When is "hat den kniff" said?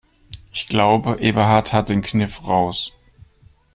1.73-2.47